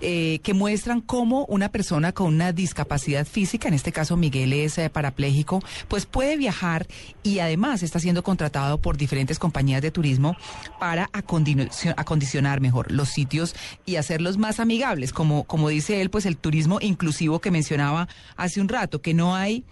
que 0.00 0.54
muestran 0.54 1.00
cómo 1.00 1.44
una 1.46 1.68
persona 1.68 2.12
con 2.12 2.28
una 2.28 2.52
discapacidad 2.52 3.26
física, 3.26 3.68
en 3.68 3.74
este 3.74 3.92
caso 3.92 4.16
Miguel 4.16 4.52
es 4.52 4.80
parapléjico, 4.92 5.62
pues 5.88 6.06
puede 6.06 6.36
viajar 6.36 6.86
y 7.22 7.40
además 7.40 7.82
está 7.82 7.98
siendo 7.98 8.22
contratado 8.22 8.78
por 8.78 8.96
diferentes 8.96 9.38
compañías 9.38 9.82
de 9.82 9.90
turismo 9.90 10.36
para 10.78 11.10
acondicionar 11.12 12.60
mejor 12.60 12.92
los 12.92 13.08
sitios 13.08 13.54
y 13.84 13.96
hacerlos 13.96 14.38
más 14.38 14.60
amigables, 14.60 15.12
como, 15.12 15.44
como 15.44 15.68
dice 15.68 16.00
él, 16.00 16.10
pues 16.10 16.26
el 16.26 16.36
turismo 16.36 16.57
inclusivo 16.80 17.40
que 17.40 17.50
mencionaba 17.50 18.08
hace 18.36 18.60
un 18.60 18.68
rato, 18.68 19.00
que 19.00 19.14
no 19.14 19.34
hay 19.34 19.64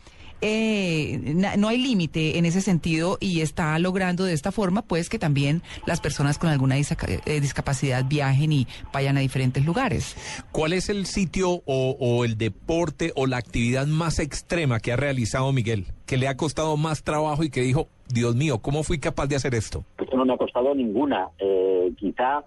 eh, 0.43 1.19
no 1.57 1.69
hay 1.69 1.79
límite 1.79 2.37
en 2.37 2.45
ese 2.45 2.61
sentido 2.61 3.17
y 3.21 3.41
está 3.41 3.79
logrando 3.79 4.25
de 4.25 4.35
esta 4.35 4.53
forma 4.53 4.83
pues 4.83 5.09
que 5.09 5.19
también 5.19 5.63
las 5.87 6.01
personas 6.03 6.39
con 6.39 6.51
alguna 6.51 6.77
eh, 6.77 7.41
discapacidad 7.41 8.05
viajen 8.07 8.53
y 8.53 8.67
vayan 8.93 9.17
a 9.17 9.21
diferentes 9.21 9.65
lugares. 9.65 10.15
¿Cuál 10.53 10.75
es 10.75 10.91
el 10.91 11.07
sitio 11.07 11.63
o, 11.65 11.97
o, 11.99 12.25
el 12.25 12.37
deporte 12.37 13.13
o 13.17 13.27
la 13.27 13.39
actividad 13.39 13.87
más 13.87 14.19
extrema 14.19 14.79
que 14.79 14.93
ha 14.93 14.97
realizado 14.97 15.51
Miguel? 15.53 15.87
Que 16.05 16.19
le 16.19 16.29
ha 16.29 16.37
costado 16.37 16.77
más 16.77 17.03
trabajo 17.03 17.43
y 17.43 17.51
que 17.51 17.63
dijo, 17.63 17.89
Dios 18.09 18.37
mío, 18.37 18.59
¿cómo 18.59 18.83
fui 18.83 18.99
capaz 18.99 19.27
de 19.29 19.37
hacer 19.37 19.55
esto? 19.55 19.85
Esto 19.99 20.17
no 20.17 20.25
me 20.25 20.35
ha 20.35 20.37
costado 20.37 20.75
ninguna. 20.75 21.29
Eh, 21.39 21.93
quizá 21.97 22.45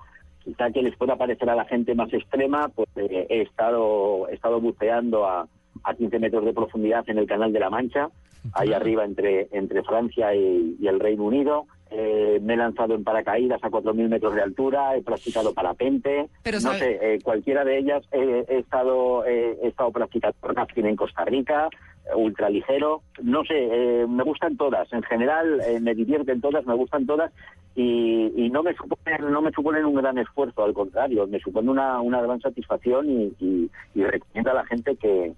quizá 0.49 0.71
que 0.71 0.81
les 0.81 0.95
pueda 0.95 1.15
parecer 1.15 1.47
a 1.49 1.55
la 1.55 1.65
gente 1.65 1.93
más 1.93 2.11
extrema, 2.11 2.69
pues 2.69 2.89
eh, 2.95 3.27
he 3.29 3.41
estado 3.41 4.27
he 4.29 4.33
estado 4.33 4.59
buceando 4.59 5.27
a, 5.27 5.47
a 5.83 5.93
15 5.93 6.17
metros 6.17 6.43
de 6.43 6.53
profundidad 6.53 7.07
en 7.07 7.19
el 7.19 7.27
Canal 7.27 7.53
de 7.53 7.59
la 7.59 7.69
Mancha, 7.69 8.09
ahí 8.53 8.73
arriba 8.73 9.05
entre 9.05 9.47
entre 9.51 9.83
Francia 9.83 10.33
y, 10.33 10.75
el 10.87 10.99
Reino 10.99 11.23
Unido. 11.23 11.67
Eh, 11.91 12.39
me 12.43 12.53
he 12.53 12.57
lanzado 12.57 12.93
en 12.93 13.03
paracaídas 13.03 13.63
a 13.63 13.69
4.000 13.69 14.09
metros 14.09 14.35
de 14.35 14.43
altura, 14.43 14.95
he 14.95 15.01
practicado 15.01 15.55
parapente, 15.55 16.29
Pero 16.43 16.59
no 16.59 16.73
sé, 16.73 16.99
eh, 17.01 17.19
cualquiera 17.23 17.63
de 17.63 17.79
ellas 17.79 18.03
he 18.11 18.57
estado 18.59 19.25
he 19.25 19.67
estado 19.67 19.91
practicando 19.91 20.37
rafting 20.43 20.85
en 20.85 20.95
Costa 20.95 21.25
Rica, 21.25 21.69
ultraligero, 22.15 23.01
no 23.21 23.43
sé, 23.43 24.05
me 24.07 24.23
gustan 24.23 24.57
todas, 24.57 24.91
en 24.93 25.03
general 25.03 25.61
me 25.81 25.93
divierten 25.93 26.41
todas, 26.41 26.65
me 26.65 26.75
gustan 26.75 27.05
todas 27.05 27.31
y, 27.75 28.49
no 28.51 28.63
me 28.63 28.73
suponen 28.73 29.31
no 29.31 29.41
me 29.41 29.51
suponen 29.51 29.85
un 29.85 29.95
gran 29.95 30.17
esfuerzo 30.17 30.63
al 30.63 30.73
contrario 30.73 31.27
me 31.27 31.39
supone 31.39 31.69
una, 31.69 32.01
una 32.01 32.21
gran 32.21 32.41
satisfacción 32.41 33.09
y, 33.09 33.69
y, 33.95 34.03
recomiendo 34.03 34.51
a 34.51 34.55
la 34.55 34.65
gente 34.65 34.95
que, 34.95 35.33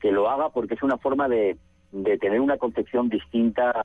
que 0.00 0.12
lo 0.12 0.28
haga 0.28 0.50
porque 0.50 0.74
es 0.74 0.82
una 0.82 0.98
forma 0.98 1.28
de, 1.28 1.56
de 1.92 2.18
tener 2.18 2.40
una 2.40 2.58
concepción 2.58 3.08
distinta 3.08 3.84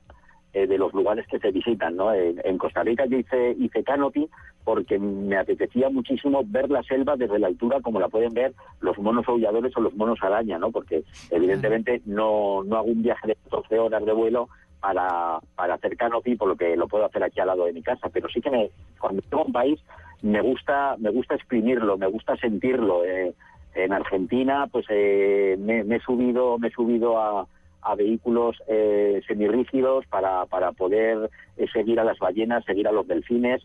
eh, 0.56 0.66
de 0.66 0.78
los 0.78 0.94
lugares 0.94 1.26
que 1.26 1.38
se 1.38 1.50
visitan, 1.50 1.96
¿no? 1.96 2.14
En, 2.14 2.56
Costa 2.56 2.82
Rica 2.82 3.04
yo 3.04 3.18
hice, 3.18 3.54
hice 3.58 3.84
canopy 3.84 4.26
porque 4.64 4.98
me 4.98 5.36
apetecía 5.36 5.90
muchísimo 5.90 6.42
ver 6.46 6.70
la 6.70 6.82
selva 6.82 7.14
desde 7.14 7.38
la 7.38 7.48
altura 7.48 7.82
como 7.82 8.00
la 8.00 8.08
pueden 8.08 8.32
ver 8.32 8.54
los 8.80 8.96
monos 8.96 9.28
aulladores 9.28 9.76
o 9.76 9.82
los 9.82 9.94
monos 9.94 10.18
araña, 10.22 10.58
¿no? 10.58 10.70
Porque 10.70 11.04
evidentemente 11.30 12.00
no, 12.06 12.64
no 12.64 12.76
hago 12.78 12.86
un 12.86 13.02
viaje 13.02 13.26
de 13.26 13.36
12 13.50 13.78
horas 13.78 14.02
de 14.06 14.12
vuelo 14.14 14.48
para, 14.80 15.40
para 15.54 15.74
hacer 15.74 15.94
canopy, 15.94 16.36
por 16.36 16.48
lo 16.48 16.56
que 16.56 16.74
lo 16.74 16.88
puedo 16.88 17.04
hacer 17.04 17.22
aquí 17.22 17.38
al 17.38 17.48
lado 17.48 17.66
de 17.66 17.74
mi 17.74 17.82
casa, 17.82 18.08
pero 18.10 18.26
sí 18.30 18.40
que 18.40 18.50
me, 18.50 18.70
cuando 18.98 19.20
tengo 19.28 19.44
un 19.44 19.52
país 19.52 19.78
me 20.22 20.40
gusta, 20.40 20.96
me 20.98 21.10
gusta 21.10 21.34
exprimirlo, 21.34 21.98
me 21.98 22.06
gusta 22.06 22.34
sentirlo. 22.38 23.04
Eh, 23.04 23.34
en 23.74 23.92
Argentina, 23.92 24.66
pues 24.72 24.86
eh, 24.88 25.56
me, 25.58 25.80
he 25.80 26.00
subido, 26.00 26.58
me 26.58 26.68
he 26.68 26.70
subido 26.70 27.20
a, 27.20 27.46
a 27.86 27.94
vehículos 27.94 28.56
eh, 28.66 29.22
semirrígidos 29.26 30.06
para, 30.06 30.44
para 30.46 30.72
poder 30.72 31.30
eh, 31.56 31.66
seguir 31.72 32.00
a 32.00 32.04
las 32.04 32.18
ballenas, 32.18 32.64
seguir 32.64 32.88
a 32.88 32.92
los 32.92 33.06
delfines. 33.06 33.62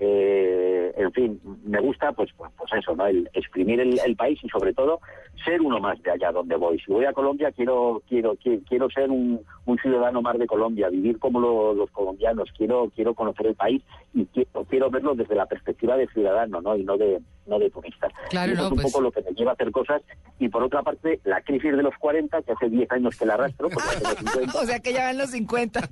Eh, 0.00 0.92
en 0.96 1.12
fin, 1.12 1.40
me 1.64 1.80
gusta 1.80 2.12
pues, 2.12 2.30
pues, 2.36 2.52
pues 2.56 2.72
eso, 2.72 2.96
¿no? 2.96 3.06
El 3.06 3.28
exprimir 3.32 3.80
el, 3.80 4.16
país 4.16 4.38
y 4.42 4.48
sobre 4.48 4.72
todo 4.74 5.00
ser 5.44 5.60
uno 5.60 5.78
más 5.78 6.00
de 6.02 6.10
allá 6.10 6.32
donde 6.32 6.56
voy. 6.56 6.78
Si 6.80 6.92
voy 6.92 7.04
a 7.04 7.12
Colombia 7.12 7.52
quiero 7.52 8.02
quiero 8.08 8.36
quiero, 8.36 8.90
ser 8.90 9.10
un, 9.10 9.40
un, 9.66 9.78
ciudadano 9.78 10.20
más 10.20 10.36
de 10.38 10.46
Colombia, 10.46 10.88
vivir 10.88 11.18
como 11.18 11.38
los 11.40 11.90
colombianos, 11.90 12.50
quiero 12.56 12.90
quiero 12.94 13.14
conocer 13.14 13.46
el 13.46 13.54
país 13.54 13.82
y 14.12 14.24
quiero, 14.26 14.64
quiero 14.68 14.90
verlo 14.90 15.14
desde 15.14 15.36
la 15.36 15.46
perspectiva 15.46 15.96
de 15.96 16.08
ciudadano, 16.08 16.60
¿no? 16.60 16.76
Y 16.76 16.82
no 16.82 16.96
de 16.96 17.20
no 17.46 17.58
de 17.58 17.70
turista. 17.70 18.08
Claro, 18.30 18.52
eso 18.52 18.66
es 18.66 18.70
un 18.70 18.76
pues 18.76 18.92
poco 18.92 19.02
lo 19.02 19.12
que 19.12 19.22
me 19.22 19.32
lleva 19.32 19.52
a 19.52 19.54
hacer 19.54 19.70
cosas 19.70 20.02
y 20.38 20.48
por 20.48 20.62
otra 20.62 20.82
parte 20.82 21.20
la 21.24 21.40
crisis 21.42 21.72
de 21.76 21.82
los 21.82 21.94
40, 21.98 22.42
que 22.42 22.52
hace 22.52 22.68
10 22.68 22.90
años 22.92 23.16
que 23.16 23.26
la 23.26 23.34
arrastro, 23.34 23.68
pues 23.70 23.84
o 24.54 24.66
sea 24.66 24.78
que 24.80 24.92
ya 24.92 25.04
van 25.04 25.18
los 25.18 25.30
50. 25.30 25.88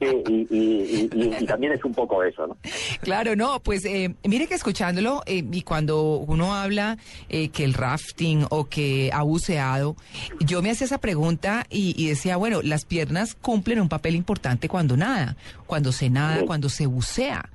y, 0.00 0.06
y, 0.06 1.08
y, 1.12 1.46
también 1.46 1.72
es 1.72 1.84
un 1.84 1.94
poco 1.94 2.22
eso, 2.22 2.46
¿no? 2.46 2.56
Claro, 3.00 3.36
no, 3.36 3.60
pues 3.60 3.84
eh, 3.84 4.14
mire 4.24 4.46
que 4.46 4.54
escuchándolo 4.54 5.22
eh, 5.26 5.44
y 5.50 5.62
cuando 5.62 6.18
uno 6.18 6.54
habla 6.54 6.98
eh, 7.28 7.48
que 7.48 7.64
el 7.64 7.74
rafting 7.74 8.46
o 8.50 8.66
que 8.66 9.10
ha 9.12 9.22
buceado, 9.22 9.96
yo 10.40 10.62
me 10.62 10.70
hacía 10.70 10.86
esa 10.86 10.98
pregunta 10.98 11.66
y, 11.70 12.08
decía, 12.08 12.36
bueno, 12.36 12.60
las 12.62 12.84
piernas 12.84 13.34
cumplen 13.34 13.80
un 13.80 13.88
papel 13.88 14.14
importante 14.14 14.68
cuando 14.68 14.96
nada, 14.96 15.36
cuando 15.66 15.92
se 15.92 16.10
nada, 16.10 16.44
cuando 16.46 16.68
se 16.68 16.86
bucea. 16.86 17.48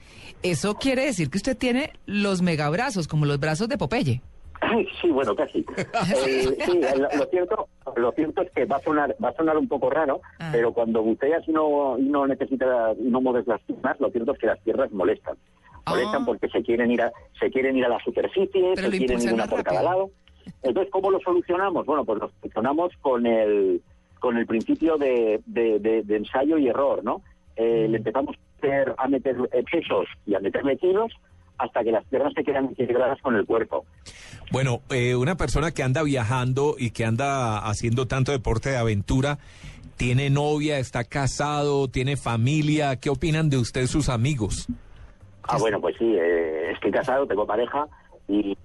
Eso 0.44 0.76
quiere 0.76 1.06
decir 1.06 1.30
que 1.30 1.38
usted 1.38 1.58
tiene 1.58 1.94
los 2.06 2.42
megabrazos, 2.42 3.08
como 3.08 3.26
los 3.26 3.40
brazos 3.40 3.70
de 3.70 3.78
Popeye. 3.78 4.22
Sí, 5.02 5.10
bueno, 5.10 5.36
casi. 5.36 5.66
Eh, 6.26 6.58
sí, 6.66 6.82
lo, 7.18 7.26
cierto, 7.28 7.68
lo 7.96 8.12
cierto 8.12 8.42
es 8.42 8.52
que 8.52 8.66
va 8.66 8.78
a 8.78 8.82
sonar, 8.82 9.16
va 9.24 9.30
a 9.30 9.36
sonar 9.36 9.58
un 9.58 9.68
poco 9.68 9.90
raro, 9.90 10.22
ah. 10.40 10.50
pero 10.52 10.74
cuando 10.74 11.02
buceas 11.02 11.48
y 11.48 11.52
no, 11.52 11.98
y 11.98 12.04
no 12.04 12.28
necesitas, 12.28 12.98
y 13.00 13.10
no 13.10 13.22
mueves 13.22 13.48
las 13.48 13.62
piernas, 13.62 14.00
lo 14.00 14.10
cierto 14.10 14.34
es 14.34 14.40
que 14.40 14.48
las 14.48 14.60
piernas 14.60 14.92
molestan. 14.92 15.38
Molestan 15.88 16.22
ah. 16.22 16.26
porque 16.26 16.50
se 16.50 16.64
quieren 16.64 16.92
ir 16.92 17.02
a, 17.02 17.12
se 17.40 17.50
quieren 17.52 17.78
ir 17.78 17.86
a 17.86 17.90
la 17.90 18.00
superficie, 18.04 18.76
se 18.76 18.90
quieren 18.90 19.22
ir 19.22 19.34
una 19.34 19.48
por 19.48 19.64
cada 19.64 19.84
lado. 19.84 20.12
Entonces, 20.62 20.92
¿cómo 20.92 21.12
lo 21.12 21.20
solucionamos? 21.20 21.86
Bueno, 21.86 22.06
pues 22.06 22.20
lo 22.20 22.32
solucionamos 22.42 22.92
con 23.02 23.26
el, 23.26 23.82
con 24.20 24.38
el 24.38 24.46
principio 24.46 24.98
de, 24.98 25.42
de, 25.46 26.16
ensayo 26.16 26.58
y 26.58 26.68
error, 26.68 27.04
¿no? 27.04 27.22
Eh, 27.56 27.88
le 27.90 27.98
empezamos 27.98 28.36
a 28.36 28.40
meter, 28.63 28.96
a 28.98 29.08
meter 29.08 29.36
pesos 29.72 30.08
y 30.25 30.36
a 30.36 30.39
meterle 30.39 30.77
kilos 30.77 31.12
hasta 31.58 31.84
que 31.84 31.91
las 31.91 32.03
piernas 32.05 32.34
se 32.34 32.43
quedan 32.43 32.74
integradas 32.77 33.22
con 33.22 33.36
el 33.36 33.46
cuerpo. 33.46 33.86
Bueno, 34.51 34.82
eh, 34.89 35.15
una 35.15 35.36
persona 35.36 35.72
que 35.72 35.84
anda 35.84 36.03
viajando 36.03 36.75
y 36.77 36.91
que 36.91 37.05
anda 37.05 37.60
haciendo 37.60 38.08
tanto 38.08 38.32
deporte 38.32 38.70
de 38.70 38.77
aventura, 38.77 39.38
¿tiene 39.98 40.29
novia, 40.29 40.79
está 40.79 41.03
casado, 41.03 41.88
tiene 41.88 42.17
familia? 42.17 42.96
¿Qué 42.98 43.10
opinan 43.10 43.50
de 43.50 43.58
usted 43.58 43.86
sus 43.86 44.10
amigos? 44.10 44.67
Ah, 45.43 45.58
bueno, 45.60 45.79
pues 45.79 45.96
sí, 45.98 46.15
eh, 46.15 46.72
estoy 46.72 46.91
casado, 46.91 47.27
tengo 47.27 47.46
pareja. 47.46 47.88
Y, 48.27 48.58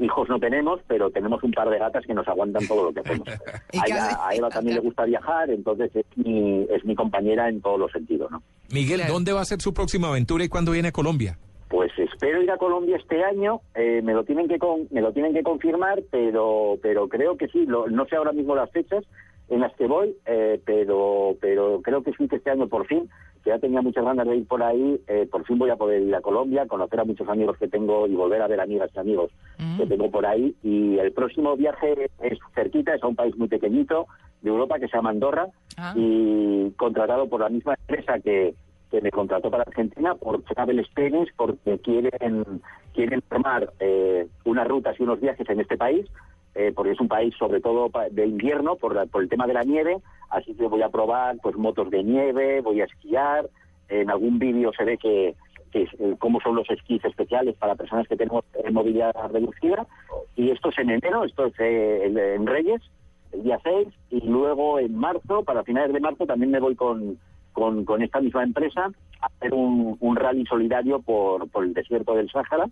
hijos 0.00 0.28
no 0.28 0.38
tenemos, 0.38 0.80
pero 0.86 1.10
tenemos 1.10 1.42
un 1.42 1.50
par 1.52 1.68
de 1.68 1.78
gatas 1.78 2.06
que 2.06 2.14
nos 2.14 2.26
aguantan 2.28 2.66
todo 2.66 2.84
lo 2.84 2.92
que 2.92 3.00
hacemos. 3.00 3.28
a, 3.28 4.34
Eva, 4.34 4.48
también 4.50 4.76
le 4.76 4.82
gusta 4.82 5.04
viajar, 5.04 5.50
entonces 5.50 5.94
es 5.94 6.06
mi, 6.16 6.66
es 6.70 6.84
mi 6.84 6.94
compañera 6.94 7.48
en 7.48 7.60
todos 7.60 7.78
los 7.78 7.92
sentidos, 7.92 8.30
¿no? 8.30 8.42
Miguel, 8.72 9.02
¿dónde 9.08 9.32
va 9.32 9.40
a 9.40 9.44
ser 9.44 9.60
su 9.60 9.74
próxima 9.74 10.08
aventura 10.08 10.44
y 10.44 10.48
cuándo 10.48 10.72
viene 10.72 10.88
a 10.88 10.92
Colombia? 10.92 11.38
Pues 11.68 11.92
espero 11.98 12.42
ir 12.42 12.50
a 12.50 12.56
Colombia 12.56 12.96
este 12.96 13.22
año, 13.22 13.60
eh, 13.74 14.00
me 14.02 14.12
lo 14.12 14.24
tienen 14.24 14.48
que 14.48 14.58
me 14.90 15.00
lo 15.00 15.12
tienen 15.12 15.32
que 15.32 15.42
confirmar, 15.42 16.02
pero 16.10 16.78
pero 16.82 17.08
creo 17.08 17.36
que 17.36 17.46
sí, 17.48 17.64
no 17.66 18.06
sé 18.06 18.16
ahora 18.16 18.32
mismo 18.32 18.56
las 18.56 18.70
fechas 18.72 19.04
en 19.50 19.60
las 19.60 19.74
que 19.74 19.86
voy, 19.86 20.16
eh, 20.26 20.60
pero 20.64 21.36
pero 21.40 21.80
creo 21.82 22.02
que 22.02 22.12
sí 22.12 22.28
que 22.28 22.36
este 22.36 22.50
año 22.50 22.68
por 22.68 22.86
fin, 22.86 23.10
que 23.42 23.50
ya 23.50 23.58
tenía 23.58 23.82
muchas 23.82 24.04
ganas 24.04 24.26
de 24.26 24.36
ir 24.36 24.46
por 24.46 24.62
ahí, 24.62 25.00
eh, 25.06 25.26
por 25.30 25.44
fin 25.44 25.58
voy 25.58 25.70
a 25.70 25.76
poder 25.76 26.02
ir 26.02 26.14
a 26.14 26.20
Colombia, 26.20 26.66
conocer 26.66 27.00
a 27.00 27.04
muchos 27.04 27.28
amigos 27.28 27.56
que 27.58 27.68
tengo 27.68 28.06
y 28.06 28.14
volver 28.14 28.42
a 28.42 28.48
ver 28.48 28.60
amigas 28.60 28.90
y 28.94 28.98
amigos 28.98 29.30
mm. 29.58 29.78
que 29.78 29.86
tengo 29.86 30.10
por 30.10 30.26
ahí. 30.26 30.54
Y 30.62 30.98
el 30.98 31.12
próximo 31.12 31.56
viaje 31.56 32.10
es 32.22 32.38
cerquita, 32.54 32.94
es 32.94 33.02
a 33.02 33.06
un 33.06 33.16
país 33.16 33.36
muy 33.36 33.48
pequeñito 33.48 34.06
de 34.42 34.50
Europa 34.50 34.78
que 34.78 34.88
se 34.88 34.96
llama 34.96 35.10
Andorra 35.10 35.48
ah. 35.76 35.92
y 35.96 36.70
contratado 36.76 37.28
por 37.28 37.40
la 37.40 37.48
misma 37.48 37.74
empresa 37.74 38.18
que 38.20 38.54
que 38.90 39.00
me 39.00 39.10
contrató 39.10 39.50
para 39.50 39.62
Argentina 39.62 40.14
por 40.14 40.42
Travel 40.42 40.80
Experience 40.80 41.32
porque 41.36 41.78
quieren 41.78 42.60
quieren 42.92 43.22
tomar 43.28 43.72
eh, 43.78 44.26
unas 44.44 44.66
rutas 44.66 44.98
y 44.98 45.04
unos 45.04 45.20
viajes 45.20 45.48
en 45.48 45.60
este 45.60 45.76
país 45.76 46.06
eh, 46.60 46.72
porque 46.74 46.92
es 46.92 47.00
un 47.00 47.08
país 47.08 47.34
sobre 47.38 47.60
todo 47.60 47.90
de 48.10 48.26
invierno 48.26 48.76
por, 48.76 49.08
por 49.08 49.22
el 49.22 49.28
tema 49.28 49.46
de 49.46 49.54
la 49.54 49.62
nieve 49.62 49.98
así 50.28 50.54
que 50.54 50.66
voy 50.66 50.82
a 50.82 50.90
probar 50.90 51.36
pues 51.42 51.56
motos 51.56 51.90
de 51.90 52.02
nieve 52.02 52.60
voy 52.60 52.82
a 52.82 52.84
esquiar 52.84 53.48
en 53.88 54.10
algún 54.10 54.38
vídeo 54.38 54.70
se 54.76 54.84
ve 54.84 54.98
que, 54.98 55.34
que 55.72 55.82
eh, 55.82 56.16
cómo 56.18 56.40
son 56.40 56.56
los 56.56 56.68
esquís 56.68 57.04
especiales 57.04 57.56
para 57.56 57.76
personas 57.76 58.06
que 58.06 58.16
tenemos 58.16 58.44
movilidad 58.70 59.14
reducida 59.32 59.86
y 60.36 60.50
esto 60.50 60.68
es 60.68 60.78
en 60.78 60.90
enero 60.90 61.24
esto 61.24 61.46
es 61.46 61.54
en 61.58 62.46
Reyes 62.46 62.82
el 63.32 63.44
día 63.44 63.58
6 63.62 63.88
y 64.10 64.20
luego 64.26 64.78
en 64.78 64.94
marzo 64.94 65.42
para 65.44 65.64
finales 65.64 65.92
de 65.92 66.00
marzo 66.00 66.26
también 66.26 66.50
me 66.50 66.60
voy 66.60 66.74
con 66.74 67.18
con, 67.52 67.84
con 67.84 68.02
esta 68.02 68.20
misma 68.20 68.44
empresa 68.44 68.90
a 69.20 69.26
hacer 69.26 69.52
un, 69.54 69.96
un 70.00 70.16
rally 70.16 70.44
solidario 70.46 71.00
por, 71.00 71.48
por 71.50 71.64
el 71.64 71.74
desierto 71.74 72.14
del 72.14 72.30
Sáhara 72.30 72.66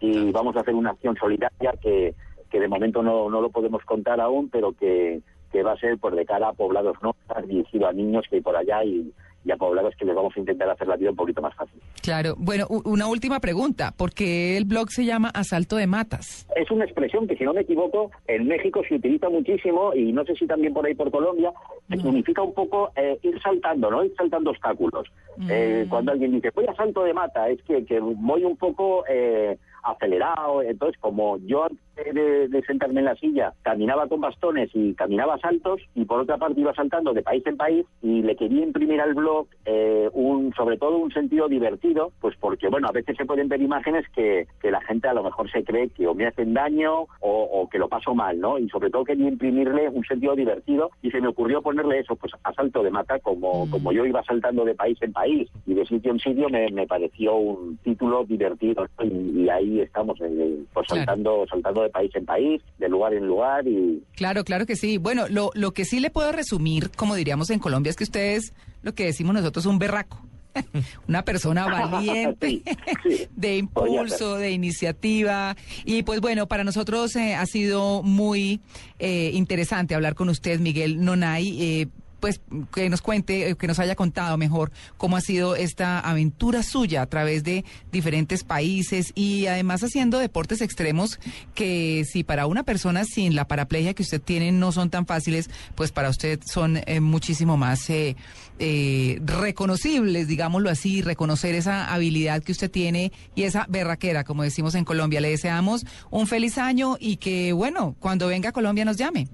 y 0.00 0.30
vamos 0.32 0.56
a 0.56 0.60
hacer 0.60 0.74
una 0.74 0.90
acción 0.90 1.16
solidaria 1.16 1.72
que, 1.80 2.14
que 2.50 2.60
de 2.60 2.68
momento 2.68 3.02
no, 3.02 3.28
no 3.30 3.40
lo 3.40 3.50
podemos 3.50 3.84
contar 3.84 4.20
aún, 4.20 4.48
pero 4.48 4.72
que, 4.72 5.20
que 5.52 5.62
va 5.62 5.72
a 5.72 5.78
ser 5.78 5.98
por 5.98 6.14
de 6.14 6.24
cara 6.24 6.48
a 6.48 6.52
poblados 6.52 6.96
no 7.02 7.14
dirigido 7.46 7.86
a 7.88 7.92
niños 7.92 8.24
que 8.28 8.36
hay 8.36 8.42
por 8.42 8.56
allá 8.56 8.84
y, 8.84 9.12
y 9.44 9.52
a 9.52 9.56
poblados 9.56 9.94
que 9.96 10.04
les 10.04 10.14
vamos 10.14 10.36
a 10.36 10.40
intentar 10.40 10.68
hacer 10.68 10.88
la 10.88 10.96
vida 10.96 11.10
un 11.10 11.16
poquito 11.16 11.40
más 11.40 11.54
fácil. 11.54 11.80
Claro. 12.02 12.34
Bueno, 12.36 12.66
una 12.84 13.06
última 13.06 13.38
pregunta. 13.40 13.92
¿Por 13.96 14.12
qué 14.12 14.56
el 14.56 14.64
blog 14.64 14.90
se 14.90 15.04
llama 15.04 15.30
Asalto 15.32 15.76
de 15.76 15.86
Matas? 15.86 16.46
Es 16.56 16.70
una 16.70 16.84
expresión 16.84 17.26
que, 17.28 17.36
si 17.36 17.44
no 17.44 17.52
me 17.52 17.60
equivoco, 17.60 18.10
en 18.26 18.48
México 18.48 18.82
se 18.88 18.96
utiliza 18.96 19.28
muchísimo 19.28 19.94
y 19.94 20.12
no 20.12 20.24
sé 20.24 20.34
si 20.34 20.46
también 20.46 20.74
por 20.74 20.84
ahí 20.84 20.94
por 20.94 21.10
Colombia, 21.10 21.52
significa 21.88 22.42
un 22.42 22.54
poco 22.54 22.90
eh, 22.96 23.18
ir 23.22 23.40
saltando, 23.40 23.90
¿no? 23.90 24.04
Ir 24.04 24.12
saltando 24.16 24.50
obstáculos. 24.50 25.06
Eh, 25.48 25.84
mm. 25.86 25.88
cuando 25.90 26.12
alguien 26.12 26.32
dice, 26.32 26.50
voy 26.54 26.66
a 26.66 26.74
salto 26.74 27.04
de 27.04 27.14
mata, 27.14 27.48
es 27.48 27.62
que, 27.62 27.84
que 27.84 28.00
voy 28.00 28.44
un 28.44 28.56
poco... 28.56 29.04
Eh, 29.08 29.56
acelerado. 29.86 30.62
Entonces, 30.62 31.00
como 31.00 31.38
yo 31.38 31.66
antes 31.96 32.50
de, 32.50 32.62
sentarme 32.66 33.00
en 33.00 33.06
la 33.06 33.16
silla 33.16 33.52
caminaba 33.62 34.08
con 34.08 34.20
bastones 34.20 34.70
y 34.74 34.94
caminaba 34.94 35.38
saltos, 35.38 35.80
y 35.94 36.04
por 36.04 36.20
otra 36.20 36.36
parte 36.36 36.60
iba 36.60 36.74
saltando 36.74 37.12
de 37.12 37.22
país 37.22 37.46
en 37.46 37.56
país, 37.56 37.86
y 38.02 38.22
le 38.22 38.36
quería 38.36 38.62
imprimir 38.62 39.00
al 39.00 39.14
blog 39.14 39.46
eh, 39.64 40.08
un, 40.12 40.52
sobre 40.54 40.78
todo 40.78 40.98
un 40.98 41.12
sentido 41.12 41.48
divertido, 41.48 42.12
pues 42.20 42.36
porque, 42.40 42.68
bueno, 42.68 42.88
a 42.88 42.92
veces 42.92 43.16
se 43.16 43.24
pueden 43.24 43.48
ver 43.48 43.60
imágenes 43.60 44.04
que, 44.14 44.46
que 44.60 44.70
la 44.70 44.80
gente 44.82 45.08
a 45.08 45.14
lo 45.14 45.22
mejor 45.22 45.50
se 45.50 45.64
cree 45.64 45.88
que 45.90 46.06
o 46.06 46.14
me 46.14 46.26
hacen 46.26 46.54
daño 46.54 47.06
o, 47.20 47.68
que 47.70 47.78
lo 47.78 47.88
paso 47.88 48.14
mal, 48.14 48.38
¿no? 48.38 48.58
Y 48.58 48.68
sobre 48.68 48.90
todo 48.90 49.04
quería 49.04 49.28
imprimirle 49.28 49.88
un 49.88 50.04
sentido 50.04 50.36
divertido 50.36 50.90
y 51.02 51.10
se 51.10 51.20
me 51.20 51.28
ocurrió 51.28 51.62
ponerle 51.62 51.98
eso, 51.98 52.14
pues 52.14 52.32
a 52.44 52.52
salto 52.52 52.82
de 52.82 52.90
mata, 52.90 53.18
como, 53.18 53.66
mm. 53.66 53.70
como 53.70 53.92
yo 53.92 54.06
iba 54.06 54.22
saltando 54.22 54.64
de 54.64 54.74
país 54.74 54.96
en 55.00 55.12
país 55.12 55.50
y 55.66 55.74
de 55.74 55.84
sitio 55.84 56.12
en 56.12 56.20
sitio, 56.20 56.48
me, 56.48 56.70
me 56.70 56.86
pareció 56.86 57.34
un 57.34 57.76
título 57.78 58.24
divertido 58.24 58.86
y 59.02 59.48
ahí 59.48 59.80
estamos 59.80 60.20
eh, 60.20 60.64
pues, 60.72 60.86
saltando, 60.88 61.44
saltando 61.48 61.82
de 61.82 61.85
país 61.90 62.10
en 62.14 62.24
país, 62.24 62.62
de 62.78 62.88
lugar 62.88 63.14
en 63.14 63.26
lugar 63.26 63.66
y... 63.66 64.02
Claro, 64.14 64.44
claro 64.44 64.66
que 64.66 64.76
sí. 64.76 64.98
Bueno, 64.98 65.26
lo, 65.28 65.50
lo 65.54 65.72
que 65.72 65.84
sí 65.84 66.00
le 66.00 66.10
puedo 66.10 66.32
resumir, 66.32 66.90
como 66.90 67.14
diríamos 67.14 67.50
en 67.50 67.58
Colombia, 67.58 67.90
es 67.90 67.96
que 67.96 68.04
ustedes, 68.04 68.52
lo 68.82 68.94
que 68.94 69.06
decimos 69.06 69.34
nosotros, 69.34 69.66
un 69.66 69.78
berraco. 69.78 70.20
una 71.08 71.22
persona 71.22 71.66
valiente, 71.90 72.62
de 73.36 73.56
impulso, 73.56 74.36
de 74.36 74.50
iniciativa. 74.52 75.56
Y 75.84 76.02
pues 76.02 76.20
bueno, 76.20 76.46
para 76.46 76.64
nosotros 76.64 77.14
eh, 77.16 77.34
ha 77.34 77.46
sido 77.46 78.02
muy 78.02 78.60
eh, 78.98 79.30
interesante 79.34 79.94
hablar 79.94 80.14
con 80.14 80.28
usted, 80.28 80.60
Miguel 80.60 81.04
Nonay. 81.04 81.90
Pues 82.20 82.40
que 82.72 82.88
nos 82.88 83.02
cuente, 83.02 83.50
eh, 83.50 83.56
que 83.56 83.66
nos 83.66 83.78
haya 83.78 83.94
contado 83.94 84.36
mejor 84.36 84.72
cómo 84.96 85.16
ha 85.16 85.20
sido 85.20 85.56
esta 85.56 86.00
aventura 86.00 86.62
suya 86.62 87.02
a 87.02 87.06
través 87.06 87.44
de 87.44 87.64
diferentes 87.92 88.44
países 88.44 89.12
y 89.14 89.46
además 89.46 89.82
haciendo 89.82 90.18
deportes 90.18 90.60
extremos 90.60 91.18
que 91.54 92.04
si 92.10 92.24
para 92.24 92.46
una 92.46 92.62
persona 92.62 93.04
sin 93.04 93.34
la 93.34 93.46
paraplegia 93.48 93.94
que 93.94 94.02
usted 94.02 94.20
tiene 94.20 94.52
no 94.52 94.72
son 94.72 94.90
tan 94.90 95.06
fáciles, 95.06 95.50
pues 95.74 95.92
para 95.92 96.08
usted 96.08 96.40
son 96.44 96.78
eh, 96.86 97.00
muchísimo 97.00 97.56
más 97.56 97.88
eh, 97.90 98.16
reconocibles, 99.24 100.28
digámoslo 100.28 100.70
así, 100.70 101.02
reconocer 101.02 101.54
esa 101.54 101.92
habilidad 101.92 102.42
que 102.42 102.52
usted 102.52 102.70
tiene 102.70 103.12
y 103.34 103.42
esa 103.42 103.66
berraquera, 103.68 104.24
como 104.24 104.42
decimos 104.42 104.74
en 104.74 104.84
Colombia. 104.84 105.20
Le 105.20 105.30
deseamos 105.30 105.84
un 106.10 106.26
feliz 106.26 106.58
año 106.58 106.96
y 106.98 107.16
que, 107.16 107.52
bueno, 107.52 107.96
cuando 108.00 108.28
venga 108.28 108.50
a 108.50 108.52
Colombia 108.52 108.84
nos 108.84 108.96
llame 108.96 109.28